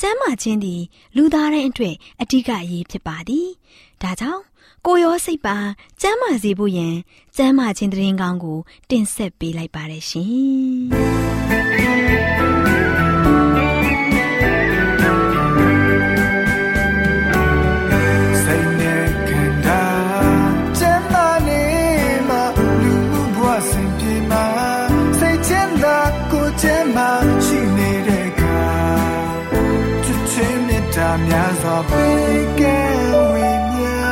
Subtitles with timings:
[0.00, 0.82] ကျမ်းမာခြင်းသည်
[1.16, 3.48] လူသားတိုင်းအတွက်အဓိကအရေးဖြစ်ပါသည်
[4.02, 4.42] ဒါကြောင့်
[4.86, 5.56] ကိုရောစိတ်ပါ
[6.00, 6.94] ကျမ်းမာစေဖို့ယင်
[7.36, 8.58] ကျမ်းမာခြင်းတရင်ကောင်းကို
[8.90, 11.34] တင်ဆက်ပေးလိုက်ပါတယ်ရှင်
[31.28, 32.78] များစွာပေးကဲ
[33.32, 34.08] ဝိညာ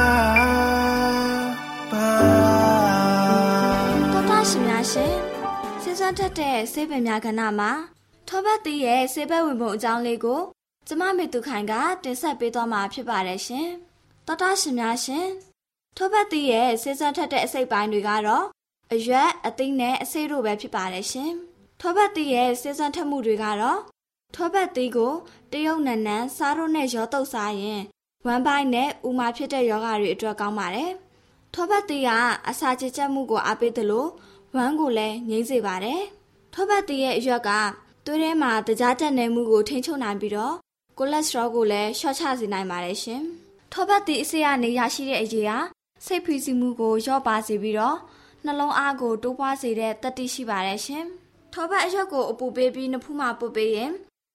[1.91, 2.09] ပါ
[4.13, 5.15] တော်တာရှင်များရှင်
[5.83, 7.71] စဉ်ဆက်ထက်တဲ့ဆေးပင်များကဏ္ဍမှာ
[8.29, 10.41] ထောဘတ်တီးရဲ့ဆေးဘက်ဝင်ပုံအကြောင်းလေးကို
[10.89, 11.75] ကျမမေသူခိုင်က
[12.05, 13.69] တင်ဆက်ပေးသွားမှာဖြစ်ပါတယ်ရှင်
[14.27, 15.27] တော်တာရှင်များရှင်
[15.97, 18.47] ထောဘတ်တီးရဲ့စဉ်ဆက်ထက်တဲ့အစိတ်ပိုင်းတွေကတော့
[18.93, 21.33] အရွက်အသိနဲ့အစိတ်တို့ပဲဖြစ်ပါတယ်ရှင်
[21.81, 23.81] ထောဘတ်တီးရဲ့စဉ်ဆက်ထက်မှုတွေကတော့
[24.35, 25.13] ထောပတ်သီးကို
[25.53, 27.83] တရုတ်နန်းနန်းစားတို့နဲ့ရောတုပ်စားရင်
[28.27, 30.91] ဝမ်းပိုင်းနဲ့ဥမာဖြစ်တဲ့ယောဂတွေအတွက်ကောင်းပါတယ်။
[31.55, 32.11] ထောပတ်သီးက
[32.49, 34.07] အစာချေချက်မှုကိုအားပေးသလို
[34.57, 36.01] ဝမ်းကိုလည်းငြိမ်းစေပါတယ်။
[36.55, 37.51] ထောပတ်သီးရဲ့အရွက်က
[38.07, 40.55] သွေးထဲမှာတကြားတက်နေမှုကိုထိန်းချုပ်နိုင်ပြီးတော့
[40.99, 43.23] ကိုလက်စထရောကိုလည်းလျှော့ချစေနိုင်ပါတယ်ရှင်။
[43.73, 45.59] ထောပတ်သီးအစိရနေရရှိတဲ့အရေးဟာ
[46.07, 47.97] စိတ်ဖိစီးမှုကိုလျော့ပါစေပြီးတော့
[48.45, 51.05] နှလုံးအားကိုတိုးပွားစေတဲ့တတိရှိပါတယ်ရှင်။
[51.53, 53.93] ထောပတ်အရွက်ကိုအပူပေးပြီးနှဖူးမှာပုတ်ပေးရင်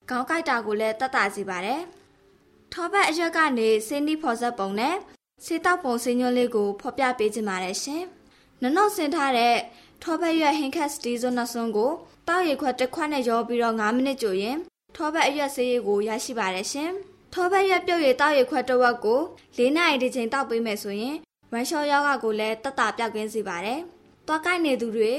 [0.10, 1.82] ခေါင်းကိုက်တာကိုလည်းတတ်တာစီပါတယ်။
[2.74, 4.96] ထောပတ်အရွက်ကနေစင်းနီးဖော်ဆက်ပုံနဲ့
[5.46, 8.04] စေတောက်ပုံစင်းညွှန်းလေးကိုဖော်ပြပေးခြင်းပါတယ်ရှင်။
[8.62, 9.56] နနှုတ်ဆင်ထားတဲ့
[10.04, 11.92] ထောပတ်ရွက်ဟင်ခက်စတီဇွန်နဆွန်ကို
[12.28, 14.58] တောက်ရခွက်တစ်ခွက်နဲ့ရောပြီးတော့9မိနစ်ကြိုရင်
[14.96, 16.92] ထောပတ်အရွက်ဆေးရည်ကိုရရှိပါတယ်ရှင်။
[17.34, 19.22] ထောပတ်ရွက်ပြုတ်ရည်တောက်ရခွက်တစ်ဝက်ကို
[19.58, 21.16] ၄နာရီတစ်ချိန်တောက်ပေးမယ်ဆိုရင်
[21.52, 23.80] ဝမ်လျှော့ယောဂကိုလည်းတက်တာပြောက်ကင်းစေပါတယ်။
[24.28, 25.14] သွားကိုက်နေသူတွေ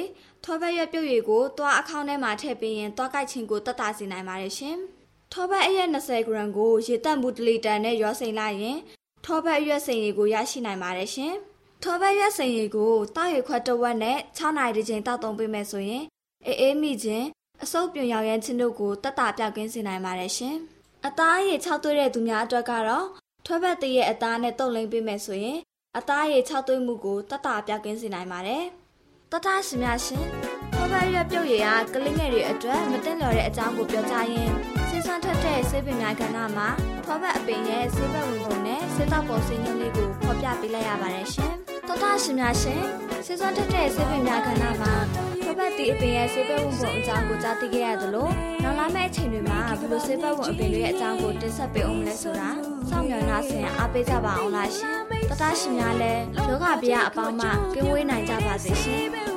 [0.44, 4.76] ထောပတ်ရွက်ပြုတ်ရည်ကိုသွားအခေါင်းထဲမှာထည့်ပေးရင်သွားကိုက်ခြင်းကိုတက်တာစေနိုင်ပါတယ်ရှင်။
[5.32, 8.78] ထောပတ်အရက်20ဂရမ်ကိုရေတက်မှု1လီတာနဲ့ရောစိမ်လိုက်ရင်
[9.24, 11.32] ထောပတ်ရွက်စိမ်ရည်ကိုရရှိနိုင်ပါတယ်ရှင်။
[11.82, 16.04] ထောပတ်ရွက်စိမ်ရည်ကိုတောက်ရခွက်တစ်ဝက်နဲ့6နိုင်တစ်ချိန်တောက်သုံးပေးမယ်ဆိုရင်
[16.46, 17.26] အေးအေးမိခြင်း
[17.62, 20.56] အဆုပ်ပြွန်ရောင်ရမ်းခြင်းတို့ကိုတက်တာပြောက်ကင်းစေနိုင်ပါတယ်ရှင်။
[21.06, 23.06] အသားရည်6သွေးတဲ့သူများအတွက်ကတော့
[23.46, 25.58] ထွဲဘက်တရဲ့အသားနဲ့တုပ်လိမ့်ပေးမယ်ဆိုရင်
[25.98, 28.64] အသားရည်6သွေးမှုကိုတက်တာပြောက်ကင်းစေနိုင်ပါတယ်။
[29.32, 30.24] တတရှင်များရှင်
[30.74, 34.50] ဖဘရွက်ပြုတ်ရည်ကကလေးငယ်တွေအတွက်မတင်လျော်တဲ့အကြောင်းကိုပြောကြရင်
[34.88, 36.68] ဆေးစွမ်းထက်တဲ့ဆေးပင်များကဏ္ဍမှာ
[37.06, 42.82] ဖဘအပင်ရဲ့ဆေးဘက်ဝင်ပုံနဲ့ဆေးတောက်ပုံစင်းရင်းလေးကိုဖော်ပြပေးလိုက်ရပါတယ်ရှင် တတရှင်များရှင်
[43.26, 44.94] ဆေးစွမ်းထက်တဲ့ဆေးပင်များကဏ္ဍမှာ
[45.44, 48.28] ဖဘတီအပင်ရဲ့ဆေးဘက်ဝင်ပုံအကြောင်းကိုကြားသိခဲ့ရသလို
[48.62, 52.48] နောက်လာမယ့်အချိန်တွေမှာဘယ်လိုဆေးဘက်ဝင်အပင်တွေရဲ့အကြောင်းကိုတင်ဆက်ပေးအောင်လဲဆိုတာ
[52.88, 54.94] စောင့်မျှော်နှားဆင်အားပေးကြပါအောင်လားရှင်
[55.30, 59.27] တတရှင်များလည်းယောဂဗျာအပေါင်းမှကင်းဝေးနိုင်ကြပါစေရှင်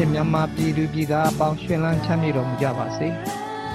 [0.00, 3.08] ရှင်မြန်မာပြည်သူပြည်သားအပေါင်းရှင်လန်းချမ်းမြေတော်မူကြပါစေ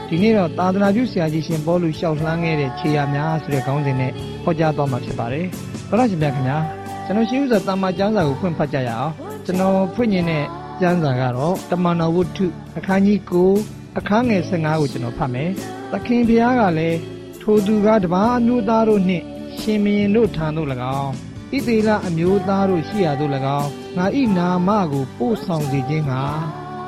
[0.07, 4.11] ဒီနေ့တော့သာသနာပြုဆရာကြီးရှင်ဘောလူလျှောက်လှမ်းခဲ့တဲ့ခြေရာများဆိုတဲ့ခေါင်းစဉ်နဲ့
[4.43, 5.45] ဟောကြားသွားမှာဖြစ်ပါတယ်
[5.89, 6.57] တော်တတ်ရှင်များခင်ဗျာ
[7.05, 9.11] ကျွန်တော်ရှိဥစွာတာမကျမ်းစာကိုဖွင့်ဖတ်ကြရအောင်
[9.45, 10.43] ကျွန်တော်ဖွင့်နေတဲ့
[10.81, 12.45] ကျမ်းစာကတော့တမန်တော်ဝတ္ထု
[12.77, 13.19] အခန်းကြီး
[13.59, 15.49] 9အခန်းငယ်15ကိုကျွန်တော်ဖတ်မယ်
[15.91, 16.97] သခင်ဘုရားကလည်း
[17.41, 19.25] ထိုသူကတပါးအမျိုးသားတို့နှင့်
[19.59, 20.67] ရှင်မင်းတို့ထံသို့၎
[20.99, 21.11] င်း
[21.55, 26.13] ဣသေလအမျိုးသားတို့ရှိရာသို့၎င်း ငါဤနာမကို ပို့ဆောင်စေခြင်းက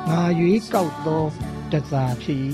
[0.08, 1.24] ငါရွေးကောက်သော
[1.72, 2.38] တစားဖြစ်၏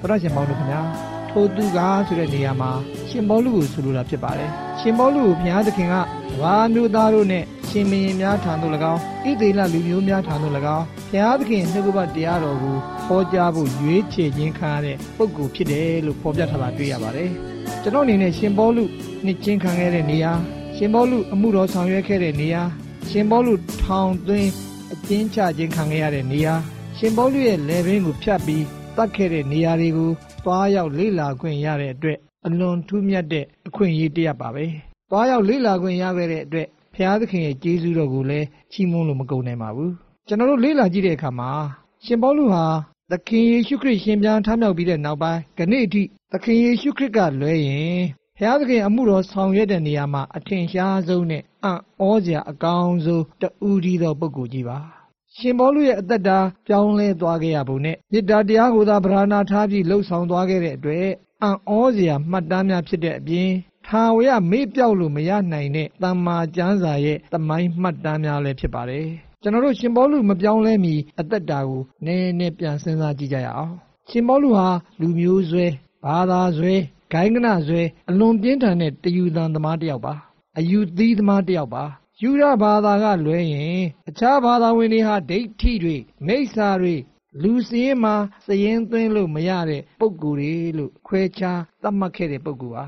[0.00, 0.82] ဘုရားရှင်ပေါင်းတို့ခင်ဗျာ
[1.30, 2.70] ထိုသူကဆိုတဲ့နေရာမှာ
[3.08, 5.94] ရှင်ဘောလူကိုဆိုလိုတာဖြစ်ပါတယ်ရှင်ဘောလူကိုဘုရားသခင်က
[6.40, 17.30] ဘာမျိုးသားတို့နဲ့ရှင်မင်းများထံသို့၎င်းဣသေလလူမျိုးများထံသို့၎င်းဘုရားသခင်နှုတ်ကပတ်တရားတော်ကိုဟောကြားဖို့ရွေးချယ်ခြင်းခံရတဲ့ပုဂ္ဂိုလ်ဖြစ်တယ်လို့ဖော်ပြထားတာတွေ့ရပါတယ်
[17.82, 18.84] ကျွန်တော်အနေနဲ့ရှင်ဘောလူ
[19.24, 20.32] နှစ်ချင်းခံခဲ့တဲ့နေရာ
[20.76, 22.62] ရှင်ဘောလူအမှုတော်ဆောင်ရွက်ခဲ့တဲ့နေရာ
[23.10, 24.50] ရှင်ဘောလူထောင်သွင်း
[24.92, 26.54] အကျဉ်းချခြင်းခံခဲ့ရတဲ့နေရာ
[26.96, 28.64] ရှင်ဘောလူရဲ့လေဘင်းကိုဖြတ်ပြီး
[28.96, 30.10] တတ်ခဲ့တဲ့နေရာတွေကို
[30.44, 34.64] သွားရောက်လေ့လာခွင့်ရတဲ့အတွက်အလွန်ထူးမြတ်တဲ့အခွင့်အရေးတစ်ရပ်ပါပဲ။
[35.10, 39.90] သွားရောက်လေ့လာခွင့်ရခဲ့တဲ့အတွက်ဘုရားသခင်ရဲ့ကျေးဇူးတော်ကိုလည်းချီးမွမ်းလို့မကုန်နိုင်ပါဘူး။
[40.28, 41.50] ကျွန်တော်တို့လေ့လာကြည့်တဲ့အခါမှာ
[42.04, 42.64] ရှင်ပေါလုဟာ
[43.10, 54.78] သခင်ယေရှုခရစ်ရှင်ပြန်ထမြောက်ပြီးတဲ့နောက်ပိုင်းခဏိအထိသခင်ယေရှုခရစ်ကလွဲရင်ဘု ရားသခင်အမှုတော်ဆောင်ရွက်တဲ့နေရာမှာအထင်ရှားဆုံးနဲ့အံ့ဩစရာအကောင်းဆုံးတူးဒီသောပုဂ္ဂိုလ်ကြီးပါ
[55.36, 61.08] ရှင်ဘောလူရဲ့အသက်တာပြောင်းလဲသွားခဲ့ရပုံနဲ့မေတ္တာတရားကိုသာဗราဏာထားပြီးလှုပ်ဆောင်သွားခဲ့တဲ့အတွက်
[61.42, 63.50] အံ့ဩစရာမှတ်တမ်းများဖြစ်တဲ့အပြင်
[63.86, 69.06] ထာဝရမေ့ပြောက်လို့မရနိုင်တဲ့တမ္မာကျမ်းစာရဲ့တမိုင်းမှတ်တမ်းများလည်းဖြစ်ပါတယ်
[69.42, 73.74] ကျွန်တော်တို့ရှင်ဘောလူမပြောင်းလဲမီအသက်တာကိုနည်းနည်းပြန်စဉ်းစားကြည့်ကြရအောင်
[74.10, 74.68] ရှင်ဘောလူဟာ
[75.00, 75.66] လူမျိုးဆွဲ
[76.04, 76.74] ဘာသာဆွဲ
[77.14, 80.14] ဂိုင်းကနဆွဲအလွန်ပြင်းထန်တဲ့တယူသံသမားတစ်ယောက်ပါ
[80.58, 81.84] အယူသီးသမားတစ်ယောက်ပါ
[82.22, 86.94] ယူရဘာသာကလွဲရင်အခြားဘာသာဝင်တွေဟာဒိဋ္ဌိတွေမိစ္ဆာတွေ
[87.42, 88.14] လူစည်းမှာ
[88.46, 92.84] စရင်သွင်းလို့မရတဲ့ပုံကူတွေလို့ခွဲခြားသတ်မှတ်ခဲ့တဲ့ပုံကူပါ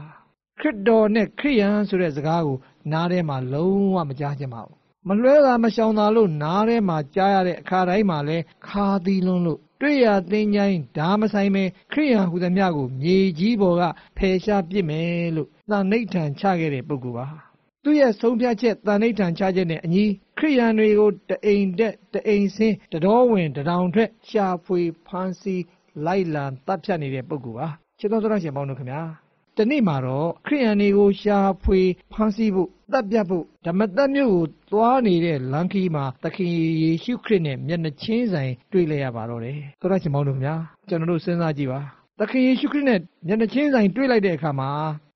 [0.60, 2.58] ခရစ်တော်နဲ့ခရိယန်ဆိုတဲ့စကားကို
[2.92, 4.76] နားထဲမှာလုံးဝမကြားချင်ပါဘူး
[5.08, 13.82] မလွဲတာမရှောင်တာလို့နားထဲမှာကြားရတဲ့အခါတိုင်းမှာလဲခါသီးလွန်းလို့ တွေ့ရသင်ချိုင်းဓာမဆိုင်ပဲခရိယန်ဟူသည်များကို မြေကြီးပေါ်က
[14.16, 17.26] ဖယ်ရှားပစ်မယ်လို့သံနှိဋ္ဌံချခဲ့တဲ့ပုဂ္ဂိုလ်ပါ
[17.84, 20.04] သူ့ရဲ့ဆုံးဖြတ်ချက်သံနှိဋ္ဌံချချက်နဲ့အညီ
[20.38, 25.64] ခရိယန်တွေကိုတအိမ်တက်တအိမ်ဆင်းတတော်ဝင်တတောင်ထွက်ရှာဖွေဖမ်းဆီး
[26.06, 27.68] လိုက်လံတပ်ဖြတ်နေတဲ့ပုဂ္ဂိုလ်ပါ
[27.98, 29.02] ချစ်တော်သောရှင်ပေါင်းတို့ခင်ဗျာ
[29.56, 31.80] တနေ့မှာတော့ခရိယန်တွေကိုရှာဖွေ
[32.12, 36.50] ဖမ်းဆီးဖို့ တပ်ပြတ်ဖို့ဓမ္မသက်မျိုးကိုသွားနေတဲ့လမ်းခီးမှာသခင်
[36.82, 40.56] ယေရှုခရစ်နဲ့မျက်နှာချင်းဆိုင်တွေ့လဲရပါတော့တယ်သောရရှင်ပေါင်းတို့ခင်ဗျာ
[40.88, 41.80] ကျွန်တော်တို့စဉ်းစားကြည့်ပါ
[42.18, 44.70] သခင်ယေရှုခရစ်နဲ့မျက်နှာချင်းဆိုင်တွေ့လိုက်တဲ့အခါမှာ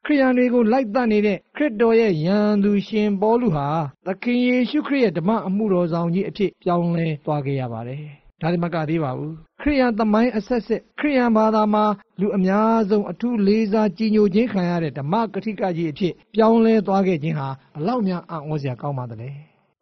[0.05, 3.69] ခရိယန်တွေကိုလိုက်တတ်နေတဲ့ခရစ်တော်ရဲ့ယံသူရှင်ပေါလုဟာ
[4.07, 11.85] သခင်ယေရှုခရစ်ရဲ့ဓမ္မအမှုတော်ဆောင်ကြီးအဖြစ်ပြောင်းလဲသွားခဲ့ရပါတယ် ဒါဒီမကသေးပါဘူးခရိယန်သမိုင်းအဆက်ဆက်ခရိယန်ဘာသာမှာ
[12.21, 19.31] လူအများဆုံးအထူးလေးစားကြီးညိုခြင်းခံရတဲ့ဓမ္မကတိကကြီးအဖြစ်ပြောင်းလဲသွားခဲ့ခြင်းဟာဘလောက်များအံ့ဩစရာကောင်းပါသလဲ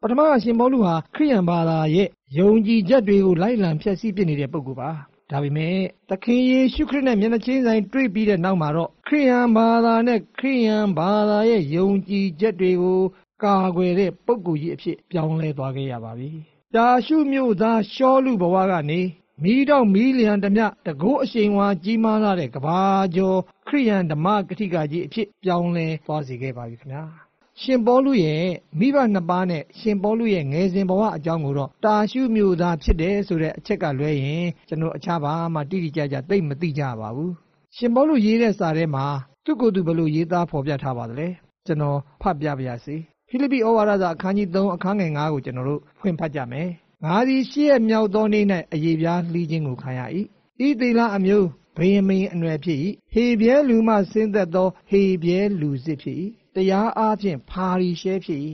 [0.02, 4.90] ပထမအရှင်ပေါလုဟာခရိယန်ဘာသာရဲ့ယုံကြည်ချက်တွေကိုလိုက်လံဖျက်ဆီးပစ်နေတဲ့ပုဂ္ဂိုလ်ပါ
[5.30, 5.76] ဒါပေမဲ့
[6.10, 13.00] သခင်ယေရှုခရစ်နဲ့မျက်နှာချင်းဆိုင်တွေ့ပြီးတဲ့နောက်မှာတော့ခရိယန်ဘာသာနဲ့ခရိယန်ဘာသာရဲ့ယုံကြည်ချက်တွေကို
[13.42, 16.30] ကာကွယ်တဲ့ပုဂ္ဂိုလ်ကြီးအဖြစ်ပြောင်းလဲသွားခဲ့ရပါပြီ။
[16.76, 19.00] တာရှုမြို့သားရှောလူဘဝကနေ
[19.42, 22.80] မိတော့မီလီယံတမျှတကိုးအရှိန်ဝါကြီးမားလာတဲ့ကဘာ
[23.14, 27.04] ကျော်ခရိယန်ဓမ္မကတိကကြီးအဖြစ်ပြောင်းလဲသွားစေခဲ့ပါပြီခင်ဗျာ။
[27.62, 28.44] ရှင်ပေါလုရဲ့
[28.78, 37.32] မိဘနှစ်ပါးနဲ့ရှင်ပေါလုရဲ့ငယ်စဉ်ဘဝအကြောင်းကိုတော့တာရှုမျိုးသားဖြစ်တယ်ဆိုတဲ့အချက်ကလွဲရင်ကျွန်တော်အခြားဘာမှတိတိကျကျသိမသိကြပါဘူး
[37.76, 39.06] ရှင်ပေါလုရေးတဲ့စာထဲမှာ
[39.44, 41.28] သူ့ကိုယ်သူဘလို့ရေးသားဖော်ပြထားပါသလဲ
[41.66, 42.96] ကျွန်တော်ဖတ်ပြပါရစေ
[43.30, 46.68] ဖိလိပ္ပိဩဝါဒစာအခန်းကြီး3အခန်းငယ်9ကိုကျွန်တော်တို့ဖွင့်ဖတ်ကြမယ်
[47.04, 48.44] ငါသည်ရှေ့ရမြောက်သောနေ့၌
[48.75, 50.00] အယေပြားလှီးခြင်းကိုခံရ၏
[50.66, 52.78] ဤသီလအမျိုးဘယမင်းအနွယ်ဖြစ်၏
[53.12, 56.16] ဟေပြဲလူမှဆင်းသက်သောဟေပြဲလူစစ်ဖြစ်၏
[56.54, 58.40] တရားအားဖြင့်ဖာရီရှဲဖြစ်၏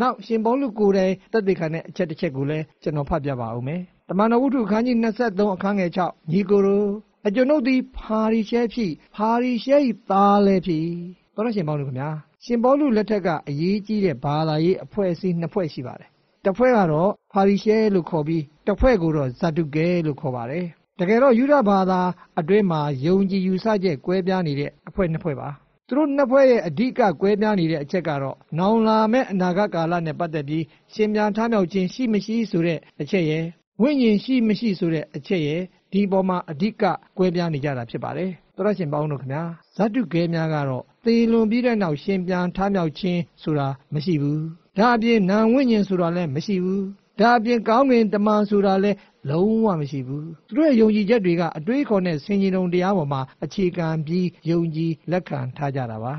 [0.00, 4.96] နောက်ရှင်ပေါလုကိုယ်တိုင်တက်တေခံတဲ့အချက်တစ်ချက်ကိုလည်းကျွန်တော်ဖတ်ပြပါဦးမယ်တမန်တော်ဝုဒ္ဓအခန်းကြီး
[5.26, 6.86] 23အခန်းငယ်6ညီကိုရို
[7.26, 9.76] အကျွန်ုပ်သည်ဖာရီရှဲဖြစ်ဖာရီရှဲ၏
[10.10, 10.86] သားလည်းဖြစ်
[11.34, 12.10] တော်တော်ရှင်ပေါလုခင်ဗျာ
[12.44, 16.08] ရှင်ပေါလုလက်ထက်ကအရေးကြီးတဲ့ဘာသာရေးအဖွဲ့အစည်းနှစ်ဖွဲ့ရှိပါတယ်
[16.44, 20.66] တစ်ဖွဲ့ကတော့ဖာရီရှဲလို့ခေါ်ပြီးတစ်ဖွဲ့ကိုတော့ဇာတုကဲလို့ခေါ်ပါတယ်
[20.98, 22.00] တကယ်တော့ယူဒဘာသာ
[22.38, 25.48] အတွင်းမှာယုံကြည်ယူဆချက်ကွဲပြားနေတဲ့အဖွဲ့နှစ်ဖွဲ့ပါ
[25.88, 33.44] သူတို့နှစ်ဖွဲ့ရဲ့အဓိကကွဲပြားနေတဲ့အချက်ကတော့နောင်လာမဲ့အနာဂတ်ကာလနဲ့ပတ်သက်ပြီးရှင်ပြန်ထားမြောက်ခြင်းရှိမရှိဆိုတဲ့အချက်ရဲ့
[33.80, 35.60] ဝိညာဉ်ရှိမရှိဆိုတဲ့အချက်ရဲ့
[35.92, 36.84] ဒီပေါ်မှာအဓိက
[37.18, 39.42] ကွဲပြားနေကြတာဖြစ်ပါတယ်။သောရရှင်ပေါင်းတို့ခင်ဗျာ
[39.76, 44.40] ဇတ်တုကဲများကတော့ သေလွန်ပြီးတဲ့နောက်ရှင်ပြန်ထားမြောက်ခြင်းဆိုတာမရှိဘူး။
[44.78, 46.82] ဒါအပြင်နာဝိညာဉ်ဆိုတာလည်းမရှိဘူး။
[47.20, 48.92] ဓဒါအပြင်ကောင်းကင်တမန်ဆိုတာလဲ
[49.30, 56.14] လုံးဝမရှိဘူးသူတို့ရဲ့ယုံကြည်ချက်တွေကအတွေးခေါ်တဲ့ဆင်ခြင်တုံတရားပေါ်မှာအခြေခံပြီးယုံကြည်လက်ခံထားကြတာပါ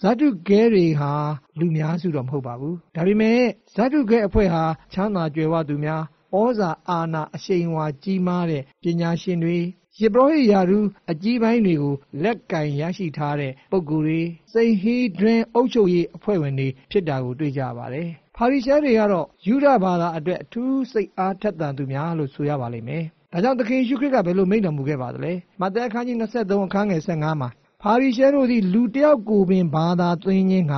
[0.00, 1.12] ဇာတုကဲတွေဟာ
[1.58, 3.40] လူများစုတော့မဟုတ်ပါဘူးဒါပေမဲ့
[3.74, 6.02] ဇာတုကဲအဖွဲ့ဟာချမ်းသာကြွယ်ဝသူများ
[6.38, 9.58] ဩဇာအာဏာအရှိန်အဝါကြီးမားတဲ့ပညာရှင်တွေ
[10.00, 10.78] ယေဘရဟိယာရု
[11.10, 14.20] အကြီးပိုင်းတွေကိုလက်ကင်ရရှိထားတဲ့ပုဂ္ဂိုလ်တွေ
[14.52, 27.48] စိန်ဟီဒရင်အုပ်ချုပ်ရေးအဖွဲ့ဝင်တွေဖြစ်တာကိုတွေ့ကြပါတယ်။ဖာရိရှဲတွေကတော့ယူဒဘာသာအတွက်အထူးစိတ်အားထက်သန်သူများလို့ဆိုရပါလိမ့်မယ်။ဒါကြောင့်သခင်ယေရှုခရစ်ကဘယ်လိုမိန့်တော်မူခဲ့ပါသလဲ။မဿဲအခန်းကြီး23အခန်းငယ်15မှာ
[27.82, 30.74] ဖာရိရှဲတို့သည်လူတယောက်ကိုပင်ဘာသာသွင်းခြင်းက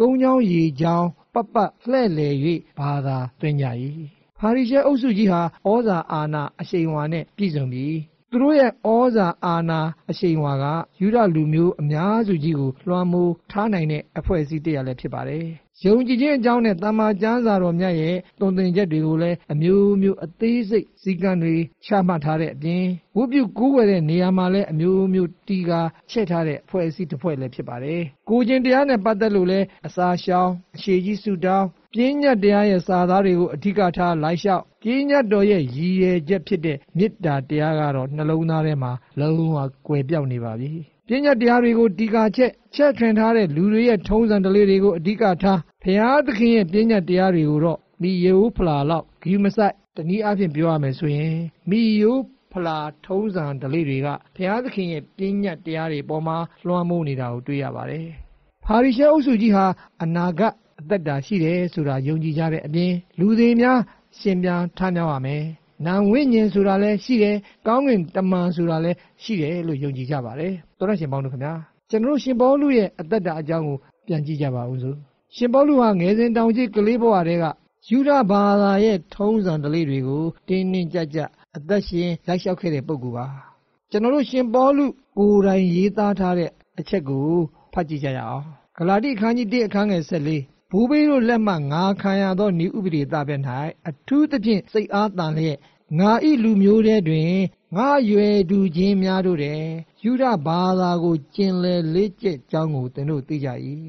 [0.00, 1.56] ကုန်းချောင်းရေချောင်းပပ
[1.90, 2.28] လှဲ့လေ၍
[2.78, 3.66] ဘာသာသွင်းကြ၏။
[4.38, 7.94] ဖာရိရှဲအုပ်စုကြီးဟာဩဇာအာဏာအရှိန်အဝါနဲ့ပြည့်စုံပြီး
[8.32, 10.64] သူတို့ရဲ့ဩဇာအာဏာအရှိန်အဝါက
[11.00, 15.44] ယူဒလူမျိုးအများစုကြီးကိုလွှမ်းမိုးထားနိုင်တဲ့အဖွဲ့အစည်းတစ်ရပ်လည်းဖြစ်ပါတယ်။
[15.84, 22.84] ယုံကြည်ခြင်းအကြောင်းနဲ့တမ္မာကျမ်းစာတော်မြတ်ရဲ့တုံသင်ချက်တွေကိုလည်းအမျိုးမျိုးအသေးစိတ်စည်းကမ်းတွေချမှတ်ထားတဲ့အပြင်
[23.16, 40.70] ဝုပြုကူးဝယ်တဲ့နေရာမှာလည်းအမျိုးမျိုးတီကာချက်ထားတဲ့အဖွဲ့အစည်းတစ်ဖွဲ့လည်းဖြစ်ပါတယ်။ကိုကျင်တရားနဲ့ပတ်သက်လို့လည်းအစာရှောင်အရှိကြီးစုတောင်း ပြင်းညတ်တရားရဲ့စာသားတွေကိုအဓိကထားလိုက်လျှောက်ပြင်းညတ်တော်ရဲ့ရည်ရွယ်ချက်ဖြစ်တဲ့မေတ္တာတရားကတော့နှလုံးသားထဲမှာလုံးဝကွယ်ပြောက်နေပါပြီ။
[41.08, 51.36] ပြဉ္ညာတရားတွေကိုတီကာချက်ချက်ထွင်ထားတဲ့လူတွေရဲ့ထုံးစံဓလေ့တွေကိုအဓိကထားဖျားသခင်ရဲ့ပြဉ္ညာတရားတွေကိုတော့မိယိုးဖလာလောက်ဂီမဆိုင်တနည်းအားဖြင့်ပြောရမယ်ဆိုရင်
[51.70, 58.06] မိယိုးဖလာထုံးစံဓလေ့တွေကဘုရားသခင်ရဲ့ပြဉ္ညာတရားတွေပေါ်မှာလွှမ်းမိုးနေတာကိုတွေ့ရပါတယ်။
[58.64, 59.64] ဖာရိရှဲအုပ်စုကြီးဟာ
[60.02, 63.78] အနာဂတ် အသက်တာရှိတယ်ဆိုတာယုံကြည်ကြတဲ့အပြင်လူတွေများ
[64.18, 65.42] ရှင်ပြန်ထမ်းမြောက်ရမယ်။
[65.86, 71.54] နာဝိညာဉ်ဆိုတာလည်းရှိတယ်။ကောင်းကင်တမန်ဆိုတာလည်းရှိတယ်လို့ယုံကြည်ကြပါတယ်။သောရရှင်ပေါင်းတို့ခင်ဗျာ
[71.90, 74.96] ကျွန်တော်ရှင်ပေါလုရဲ့အသက်တာအကြောင်းကိုပြန်ကြည့်ကြပါဦးစို့။
[75.36, 77.44] ရှင်ပေါလုဟာငယ်စဉ်တောင်ကြီးကလေးဘဝတည်းက
[77.88, 83.26] ယူဒဘာသာရဲ့ထုံးစံဓလေ့တွေကိုတင်းတင်းကြပ်ကြပ်အသက်ရှင်လိုက်လျှောက်ခဲ့တဲ့ပုဂ္ဂိုလ်ပါ။
[83.90, 84.84] ကျွန်တော်တို့ရှင်ပေါလု
[85.18, 87.26] ကိုယ်တိုင်ရေးသားထားတဲ့အချက်ကို
[87.72, 88.44] ဖတ်ကြည့်ကြရအောင်။
[88.78, 93.36] ဂလာတိအခန်းကြီး1အခန်းငယ်14 ဘူဘေးတို့လက်မှငါခံရသောဤဥပဒေသားပဲ၌
[93.88, 95.58] အထူးသဖြင့်စိတ်အားတန်လျက်
[95.98, 97.32] ငါဤလူမျိုးတဲ့တွင်
[97.76, 99.60] ငါရွယ်တူချင်းများတို့တဲ့
[100.04, 103.48] ယူဒဘာသာကိုကျင်လည်လေးကျက်ကြောင်းကိုသင်တို့သိကြ၏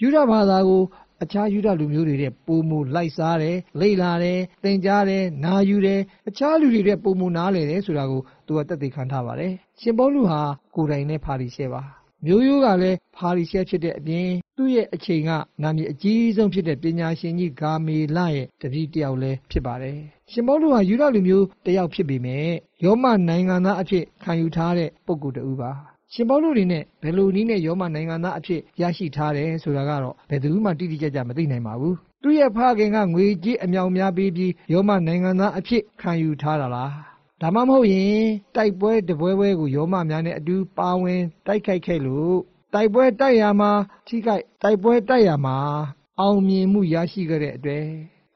[0.00, 0.82] ယူဒဘာသာကို
[1.22, 10.40] အခြားယူဒလူမျိုးတွေတဲ့ပုံမူလိုက်စားတယ်လိလာတယ်သင်ကြားတယ်နာယူတယ်အခြားလူတွေတဲ့ပုံမူနားလေတယ်ဆိုတာကိုသူကတက်သိခံထားပါတယ်ရှင်ပေါလုဟာ
[10.74, 11.82] ကိုယ်တိုင်နဲ့ဖာရီရှဲပါ
[12.24, 15.30] မျိုးရိုးကလည်းဖာရီရှဲဖြစ်တဲ့အပြင်သူ့ရဲ့အချိန်က
[15.62, 19.98] နာမည်အကြီးဆုံးဖြစ်တဲ့ပညာရှင်ကြီးဂါမေလရဲ့တပည့်တယောက်လည်းဖြစ်ပါတယ်။
[20.32, 22.48] ရှင်ပေါလုဟာယူဒလူမျိုးတယောက်ဖြစ်ပေမဲ့
[22.84, 25.70] ယောမနိုင်ငံသားအဖြစ်ခံယူထားတဲ့ပုဂ္ဂိုလ်တူပါ။
[26.12, 36.92] ရှင်ပေါလုတွေနဲ့ဘယ်လိုနည်းနဲ့ယောမနိုင်ငံသားအဖြစ်ရရှိထားတယ်ဆိုတာကတော့ဘယ်သူမှတိတိကျကျမသိနိုင်ပါဘူး။သူ့ရဲ့ဖခင်ကငွေကြေးအမြောက်များပေးပြီးယောမနိုင်ငံသားအဖြစ်ခံယူထားတာလား။
[37.42, 38.22] ဒါမှမဟုတ်ရင်
[38.56, 42.36] တိုက်ပွဲတပွဲပွဲကိုယောမများနဲ့အတူပါဝင်တိုက်ခိုက်ခဲ့လို့
[42.74, 43.70] တိုက်ပွဲတိုက်ရမှာ
[44.06, 45.56] ထိခိုက်တိုက်ပွဲတိုက်ရမှာ
[46.20, 47.86] အောင်မြင်မှုရရှိခဲ့တဲ့အတွက်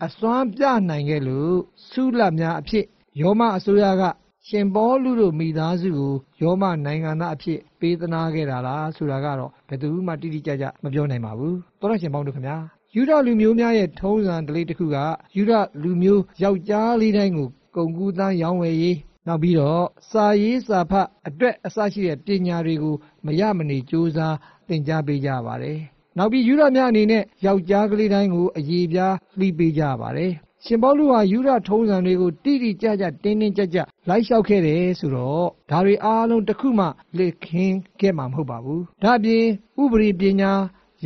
[0.04, 1.54] အစွမ်းပြနိုင်ခဲ့လို့
[1.88, 2.84] ဆုလတ်များအဖြစ်
[3.20, 4.02] ယောမအစိုးရက
[4.48, 12.56] ရှင်ပေါလုတို့မိသားစုကိုယောမနိုင်ငံသားအဖြစ်ပေးသနာခဲ့တာလားဆိုတာကတော့ဘယ်သူမှတိတိကျကျမပြောနိုင်ပါဘူး။သောရရှင်ပေါင်းတို့ခင်ဗျာ
[12.94, 14.96] ယူဒလူမျိုးများရဲ့ထုံးစံဓလေ့တစ်ခုက
[15.36, 22.94] ယူဒလူမျိုးယောက်ျားလေးတိုင်းကို ကုန်ကူးသားရောင်းဝယ်ရေးနောက်ပြီးတော့စာရေးစာဖတ်အတွက်အစရှိတဲ့ပညာတွေကို
[23.24, 24.36] မရမနေကြိုးစား
[24.68, 25.78] သင်ကြားပေးကြပါတယ်။
[26.16, 30.32] နောက်ပြီးယူရများအနေနဲ့ယောက်ျားကလေးတိုင်းကိုအရေးပြားလှီးပေးကြပါတယ်။
[30.64, 36.86] ရှင်ပေါလုဟာယူရထုံးစံတွေကိုတိတိကျကျတင်းတင်းကြပ်ကြပ်လိုက်လျှောက်ခဲ့တယ်ဆိုတော့ဒါတွေအားလုံးတစ်ခုမှ
[37.18, 39.44] လက်ခင်းခဲ့မှာမဟုတ်ပါဘူး။ဒါ့အပြင်
[39.82, 40.52] ဥပရိပညာ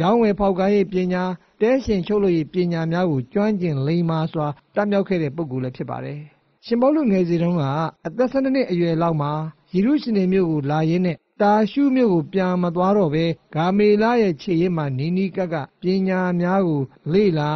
[0.01, 1.23] ရောင်းဝယ်ဖောက်ကားရေးပညာ
[1.61, 6.21] တဲရှင်ချုပ်လို့ရေးပညာများကိုကျွမ်းကျင်လိမ္မာစွာတတ်မြောက်ခဲ့တဲ့ပုဂ္ဂိုလ်လည်းဖြစ်ပါတယ်။
[6.69, 7.63] ရှင်ပေါလုငယ်စီတုန်းက
[8.07, 9.33] အသက်၁၂နှစ်အရွယ်လောက်မှာ
[9.73, 13.25] ယေရုရှလင်မြို့ကိုလာရင်းနဲ့တာရှုမြို့ကိုပြန်မသွားတော့ဘဲ
[13.55, 17.51] ဂါမေလရဲ့ခြေရင်းမှာနီးနီးကပ်ကပ်ပညာများကို လေ့လာ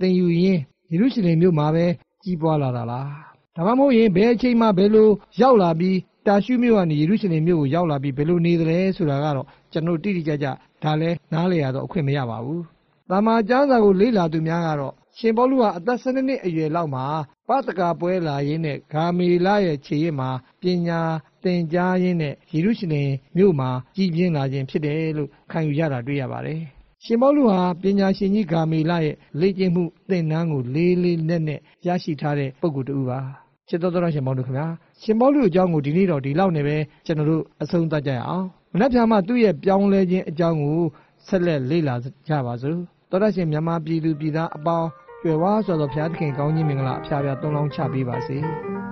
[0.00, 1.86] သင်ယူရင်းယေရုရှလင်မြို့မှာပဲ
[2.22, 3.08] ကြီးပွားလာတာလား
[3.56, 10.46] ဒါမှမဟုတ်ရင်ဘယ်အချိန်မှဘယ်လိုရောက်လာပြီးတာရှုမြို့ကနေယေရုရှလင်မြို့ကိုရောက်လာပြီးဘယ်လိုနေသလဲဆိုတာကတော့ကျွန်တော်တိတိကျကျ
[10.82, 12.60] ဒါလဲနားလည်ရတော့အခွင့်မရပါဘူး။
[13.10, 17.04] တမန်ကျမ်းစာကိုလေ့လာသူများကတော့ရှင်ပေါလုဟာအသက်၁၂နှစ်အရွယ်လောက်မှာ
[17.48, 20.30] ပတကာပွဲလာရင်းနဲ့ဂါမေလရဲ့ခြေရစ်မှာ
[20.60, 21.00] ပညာ
[21.42, 26.60] သင်ကြားရင်းနဲ့ယေရုရှလင်မြို့မှာကြီးပြင်းလာခြင်းဖြစ်တယ်လို့ခံယူရတာတွေ့ရပါတယ်။
[27.04, 33.18] ရှင်ပေါလုဟာပညာရှင်ကြီးဂါမေလရဲ့လေ့ကျင့်မှုသင်တန်းကိုလေးလေးနက်နက်ရရှိထားတဲ့ပုဂ္ဂိုလ်တူပါ။
[33.68, 34.66] ချစ်တော်တော်ရှင်ပေါလုခင်ဗျာ
[35.02, 40.80] ရှင်ပေါလုအကြောင်းကိုဒီနေ့တော့ဒီလောက်နဲ့ပဲကျွန်တော်တို့အဆုံးသတ်ကြရအောင်။မနက်ဖြန်မှသူ့ရဲ့ပြောင်းလဲခြင်းအကြောင်းကို
[41.26, 41.94] ဆက်လက်လေ့လာ
[42.28, 42.78] ကြပါစို့။
[43.10, 44.88] တော်တော်ရှင်မြန်မာပြည်သူပြည်သားအပေါင်း
[45.26, 48.38] ကြွယ်ဝစွာသောဘုရားသခင်ကောင်းကြီးမင်္ဂလာအဖျားဖျားသုံးလောင်းချပေးပါစေ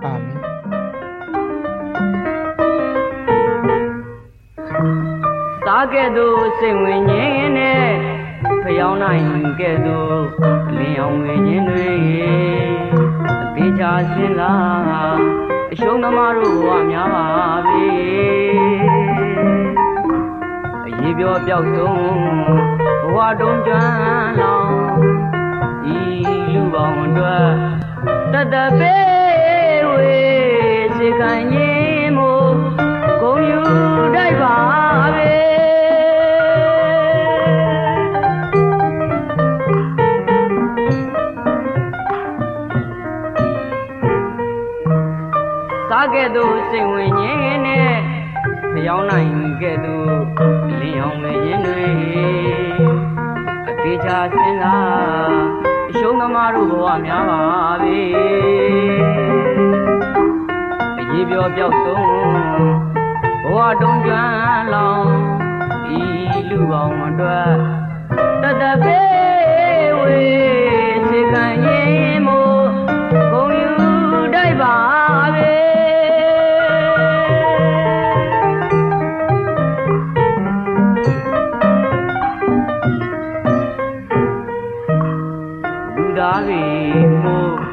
[0.03, 0.37] အာမင်
[5.67, 7.89] သာကဲ့သို့စိတ်ဝင်ငင်းနဲ့
[8.63, 9.25] ဖျောင်းနိုင်
[9.59, 10.19] ကဲ့သို့
[10.77, 11.89] လင်းအောင်ဝင်ခြင်းတွေ
[13.41, 14.53] အသေးချာစင်လာ
[15.71, 17.27] အရှုံးသမားတို့ဘဝများပါ
[17.67, 17.87] ပြီ
[20.85, 21.99] အရေးပြောပြောက်ဆုံး
[23.03, 23.75] ဘဝတုံးကြွ
[24.39, 24.54] လောင်ဤလူ
[26.75, 27.51] ပေါင်းအတွက်
[28.33, 29.14] တတပေး
[86.19, 87.64] သား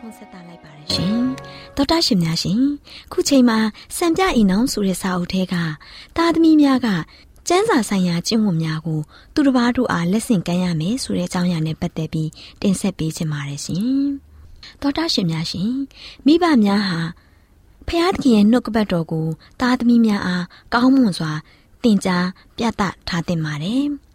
[0.00, 1.22] နှုတ်ခွန်းဆက်သလိုက်ပါတယ်ရှင်
[1.76, 2.60] တော်တာရှင်များရှင်
[3.12, 3.58] ခုချိန်မှာ
[3.96, 5.54] စံပြအိမ်အောင်ဆိုတဲ့စာအုပ်ထဲက
[6.16, 6.88] သားသမီးများက
[7.48, 9.00] ကျန်းစာဆိုင်ရာကျင့်ဝတ်များကို
[9.34, 12.30] သူတစ်ပါးတို့အားလက်ဆင့်ကမ်းရမယ်ဆိုတဲ့အကြောင်းအရာနဲ့ပတ်သက်ပြီး
[12.62, 13.88] တင်ဆက်ပေးချင်ပါတယ်ရှင်
[14.80, 15.72] တော်တာရှင်များရှင်
[16.26, 17.00] မိဘများဟာ
[17.88, 19.26] ဖျားသခင်ရဲ့နှုတ်ကပတ်တော်ကို
[19.60, 21.32] သားသမီးများအားကောင်းမွန်စွာ
[21.82, 23.86] သင်ကြားပြသထားသင့်ပါတယ်။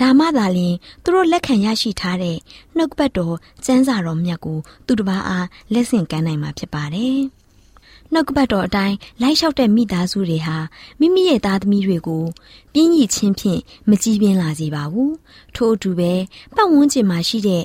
[0.00, 2.36] ဒါမှသာလျှင်သူတို့လက်ခံရရှိထားတဲ့
[2.76, 7.20] နှုတ်ကပတ်တော်ကျမ်းစာတော်မြတ်ကိုသူတစ်ပါးအားလက်ဆင့်ကမ်းနိုင်မှာဖြစ်ပါတယ်။
[8.12, 10.56] နှုတ်ကပတ်တော်အတိုင်းလိုက်လျှောက်တဲ့မိသားစုတွေဟာ
[11.00, 12.24] မိမိရဲ့သားသမီးတွေကို
[12.72, 15.10] ပြင်းရည်ချင်းဖြင့်မကြည်ပြင်းလာစေပါဘူး။
[15.54, 16.12] ထို့အတူပဲ
[16.54, 17.64] ပတ်ဝန်းကျင်မှာရှိတဲ့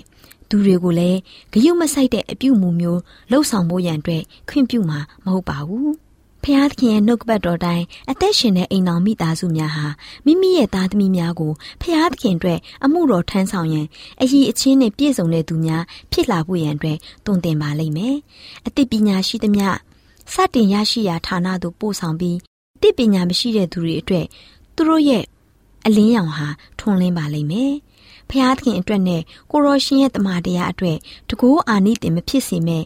[0.49, 1.19] သူတွေကိုလည်း
[1.53, 5.91] ဂရုမစိုက်တဲ့အပြုမူမျိုးလှုပ်ဆောင်ဖို့ရန်အတွက်ခွင့်ပြုမှာမဟုတ်ပါဘူး။
[6.43, 9.85] ဖျားသခင်ရဲ့နှုတ်ကပတ်တော်တိုင်းအသက်ရှင်တဲ့အိမ်တော်မိသားစုများဟာ
[10.25, 11.51] မိမိရဲ့သားသမီးများကို
[11.81, 13.87] ဖျားသခင်အတွက်အမှုတော်ထမ်းဆောင်ရန်
[14.21, 18.15] အည်အချင်းနဲ့ပြည့်စုံတဲ့သူများဖြစ်လာဖို့ရန်အတွက်တုံသင်ပါလိမ့်မယ်။
[18.67, 19.67] အသိပညာရှိသမျှ
[20.33, 22.37] စတင်ရရှိရာဌာနသို့ပို့ဆောင်ပြီး
[22.81, 24.25] တိပညာမရှိတဲ့သူတွေအတွက်
[24.75, 25.23] သူတို့ရဲ့
[25.85, 26.47] အလင်းရောင်ဟာ
[26.79, 27.73] ထွန်းလင်းပါလိမ့်မယ်။
[28.29, 30.97] ဖျားသခင်အတွက်နဲ့ကိုရောရှင်ရဲ့တမန်တရားအတွက်
[31.29, 32.83] တကိုးအာနိသင်မဖြစ်စေမဲ့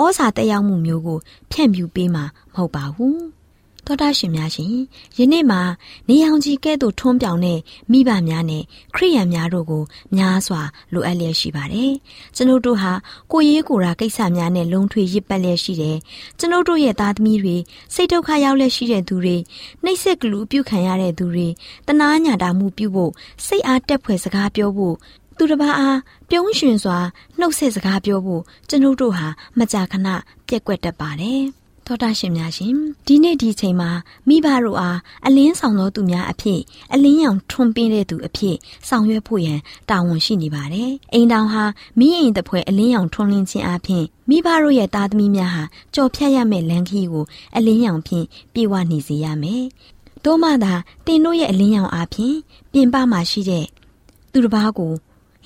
[0.00, 1.18] ဩဇာတက်ရောက်မှုမျိုးကို
[1.50, 3.18] ဖြန့်ဖြူးပေးမှာမဟုတ်ပါဘူး။
[3.86, 4.74] သောတာရှင်များရှင်
[5.18, 5.60] ယနေ့မှာ
[6.08, 7.58] နေအောင်ကြီးကဲ့သို့ထွန်းပြောင်တဲ့
[7.92, 8.62] မိဘများနဲ့
[8.94, 9.82] ခရိယန်များတို့ကို
[10.16, 11.92] များစွာလိုအပ်လျက်ရှိပါတယ်။
[12.36, 12.92] ကျွန်ုပ်တို့ဟာ
[13.32, 15.96] ကိုရေးကိုရာကိစ္စများနဲ့လုံထွေရစ်ပတ်လျက်ရှိတယ်။
[16.38, 17.56] ကျွန်ုပ်တို့ရဲ့သားသမီးတွေ
[17.94, 19.36] စိတ်ဒုက္ခရောက်လျက်ရှိတဲ့သူတွေ
[19.84, 21.48] နှိပ်စက်ကလူပြုခံရတဲ့သူတွေ
[21.86, 23.12] တနာညာတာမှုပြုဖို့
[23.46, 24.96] စိတ်အားတက်ဖွယ်စကားပြောဖို့
[25.36, 26.98] သူတစ်ပါးအားပြုံးရွှင်စွာ
[27.38, 29.26] နှုတ်ဆက်စကားပြောဖို့ကျွန်ုပ်တို့ဟာ
[29.58, 30.08] မကြာခဏ
[30.48, 31.42] ပြက်ကွက်တတ်ပါတယ်။
[31.86, 32.74] သောတာရှင်များရှင်
[33.06, 33.90] ဒီနေ့ဒီချိန်မှာ
[34.28, 36.60] မိဘတို့အားအလင်းဆောင်သောသူများအဖြစ်
[36.92, 38.56] အလင်းရောင်ထွန်းပင်းတဲ့သူအဖြစ်
[38.88, 39.58] ဆောင်ရွက်ဖို့ရန်
[39.90, 41.64] တာဝန်ရှိနေပါတယ်။အိမ်တောင်ဟာ
[41.98, 45.62] မိအိမ်တစ်ဖွဲအလင်းရောင်ထွန်းလင်းခြင်းအပြင်မိဘတို့ရဲ့သားသမီးများဟာ
[45.94, 47.24] ကြော်ဖြတ်ရမယ့်လမ်းခရီးကို
[47.56, 49.64] အလင်းရောင်ဖြင့်ပြေဝနေစေရမယ်။
[50.24, 50.72] သို့မှသာ
[51.06, 52.36] တင်တို့ရဲ့အလင်းရောင်အားဖြင့်
[52.72, 53.66] ပြင်ပမှာရှိတဲ့
[54.32, 54.92] သူတစ်ပါးကို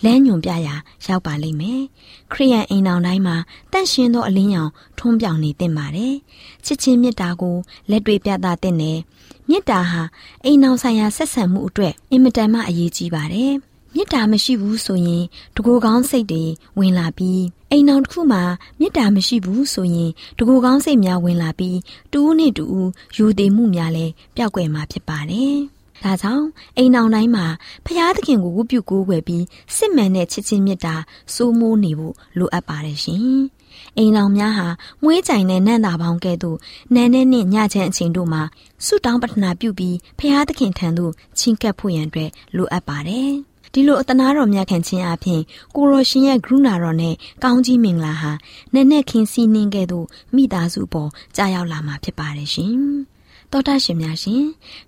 [0.05, 0.75] လမ်းညွန်ပြရာ
[1.07, 1.83] ရောက်ပါလိမ့်မယ်။
[2.33, 3.37] ခရိယန်အိမ်တော်တိုင်းမှာ
[3.73, 6.15] တန့်ရှင်းသောအလင်းရောင်ထွန်းပြောင်နေသင့်ပါတယ်။
[6.65, 7.57] ချစ်ချင်းမေတ္တာကို
[7.91, 8.99] လက်တွေ့ပြသသင့်တယ်။
[9.49, 10.03] မေတ္တာဟာ
[10.45, 13.53] အိမ်တော်ဆိုင်ရာဆက်ဆံမှုအတွက်အင်မတန်မှအရေးကြီးပါတယ်။
[13.95, 15.25] မေတ္တာမရှိဘူးဆိုရင်
[15.57, 16.45] တကူကောင်းစိတ်တွေ
[16.79, 18.43] ဝင်လာပြီးအိမ်အောင်တစ်ခုမှာ
[18.79, 21.79] မေတ္တာမရှိဘူးဆိုရင်တကူကောင်းစိတ်များဝင်လာပြီး
[22.13, 25.59] တူဦးနဲ့တူဦးယူတည်မှုများလည်းပျောက်ကွယ်မှာဖြစ်ပါတယ်။
[26.05, 27.47] ဒါကြောင့်အိမ်အောင်တိုင်းမှာ
[27.87, 29.45] ဖျားသခင်ကိုဝတ်ပြုကိုးကွယ်ပြီး
[29.77, 30.95] စစ်မှန်တဲ့ချစ်ချင်းမေတ္တာ
[31.35, 33.39] စိုးမိုးနေဖို့လိုအပ်ပါတယ်ရှင်။
[33.99, 34.69] အိမ်အောင်များဟာ
[35.03, 36.59] မွေးကြိုင်တဲ့နန္တာပေါင်းကဲ့သို့
[36.95, 38.43] နန်းနဲ့နှင့်ညချမ်းအချိန်တို့မှာ
[38.85, 43.31] ဆုတောင်းပတနာပြုပြီးဖျားသခင်ထံသို့ချင်းကပ်ဖို့ရန်အတွက်လိုအပ်ပါတယ်။
[43.73, 45.41] ဒီလိုအတနာတော်မြတ်ခံခြင်းအပြင်
[45.77, 47.15] ကိုရောရှင်ရဲ့ဂရုဏာတော်နဲ့
[47.45, 48.31] ကောင်းကြီးမင်္ဂလာဟာ
[48.75, 52.79] နက်နက်ခင်းစီးနှင်းကဲ့သို့မိသားစုပေါ်ကြာရောက်လာမှာဖြစ်ပါတယ်ရှင်။
[53.55, 54.45] တောတာရှင်များရှင်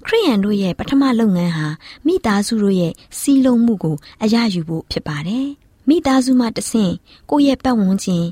[0.06, 1.66] ခရိယန်တို့ရဲ့ပထမလုပ်ငန်းဟာ
[2.06, 5.46] မိသားစုတို့ရဲ့စီးလုံးမှုကိုအရယူဖို့ဖြစ်ပါတယ်။
[5.88, 6.92] မိသားစုမှတဆင့်
[7.30, 8.26] ကိုယ့်ရဲ့ပတ်ဝန်းကျင်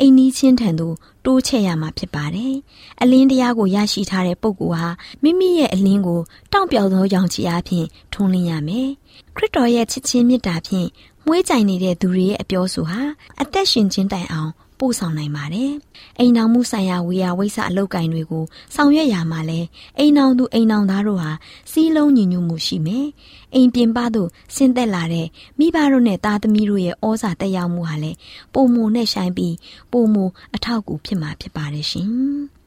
[0.00, 2.54] အိမ်နီးချင်းထံသို့တိုးချဲ့ရမှာဖြစ်ပါတယ်။
[3.00, 4.88] အလင်းတရားကိုရရှိထားတဲ့ပုဂ္ဂိုလ်ဟာ
[5.22, 6.20] မိမိရဲ့အလင်းကို
[6.52, 8.88] တောင့်ပြောင်သောရောင်ခြည်အပြင်ထွန်းလင်းရမယ်။
[9.36, 10.88] ခရစ်တော်ရဲ့ချစ်ချင်းမေတ္တာဖြင့်
[11.26, 13.00] မွေးကြိုင်နေတဲ့သူတွေရဲ့အပြောဆိုဟာ
[13.40, 14.50] အသက်ရှင်ခြင်းတိုင်အောင်
[14.82, 15.72] ပို့ဆောင်နိုင်ပါတယ်။
[16.18, 19.60] အိမ်နောင်မှုဆိုင်ရာဝေယဝိဆအလုတ်ကင်တွေကိုဆောင်ရွက်ရမှာလဲ
[19.98, 21.30] အိမ်နောင်သူအိမ်နောင်သားတို့ဟာ
[21.72, 23.06] စီးလုံးညီညွတ်မှုရှိမယ်။
[23.54, 25.26] အိမ်ပြင်ပသို့ဆင်းသက်လာတဲ့
[25.58, 28.12] မိဘတို့နဲ့သားသမီးတို့ရဲ့ဩဇာတက်ရောက်မှုဟာလဲ
[28.54, 29.54] ပုံမနဲ့ဆိုင်ပြီး
[29.92, 30.16] ပုံမ
[30.54, 32.10] အထောက်အကူဖြစ်မှာဖြစ်ပါတယ်ရှင်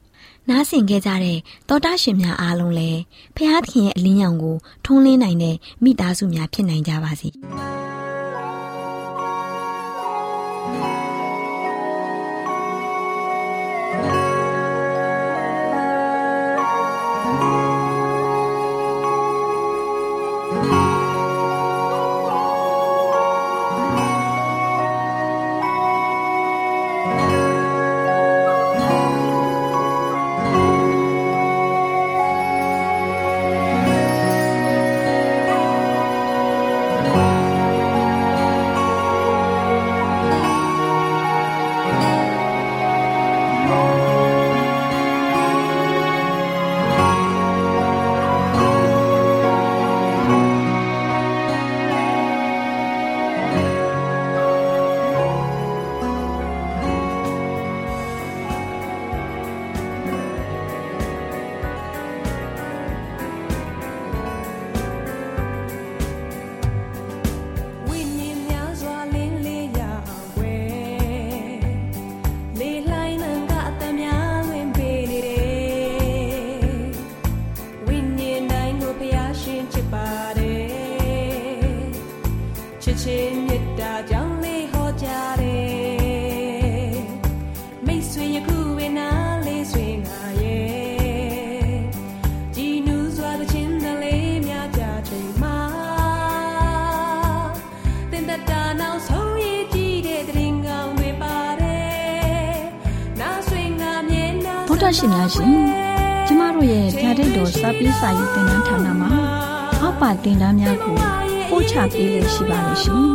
[0.48, 3.00] ။နားဆင်ခဲ့ကြတဲ့တောတာရှင်များအားလုံးလည်း
[3.36, 7.30] ဖះသခင်ရဲ့အလင်းရောင်ကိုထုံးလင်းနိုင်တဲ့မိသားစုများဖြစ်နိုင်ကြပါစေ။
[104.82, 105.54] တော်ရှင်များရှင်
[106.26, 109.10] ကျမတို့ရဲ့ဓာတ်တော်စပေးစာယူတင်နန်းဌာနမှာ
[109.80, 110.96] အောက်ပါတင်ဒားများကို
[111.50, 113.06] ပို့ချပေးလို့ရှိပါလို့ရှင်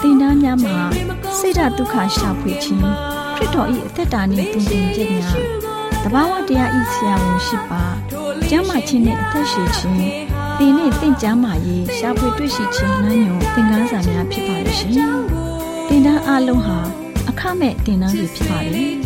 [0.00, 0.76] တင်ဒားများမှာ
[1.38, 2.82] ဆိဒ္ဓတုခရှာဖွေခြင်း
[3.34, 5.36] ခရစ်တော်၏အသက်တာနှင့်တုန်တင်ခြင်းများ
[6.04, 7.82] တဘာဝတရားဤဆရာဝန်ရှိပါ
[8.48, 9.96] ကျမ်းမာခြင်းနှင့်အသက်ရှိခြင်း
[10.58, 14.92] သင်နှင့်တင့်ကြမာရေးရှာဖွေတွေ့ရှိခြင်းနှံ့ညွန်သင်ခန်းစာများဖြစ်ပါလို့ရှင်
[15.88, 16.78] တင်ဒားအလုံးဟာ
[17.30, 19.05] အခမဲ့တင်ဒားတွေဖြစ်ပါတယ်ဖ